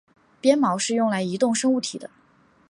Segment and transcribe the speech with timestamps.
[0.41, 2.09] 鞭毛是用来移动生物体的。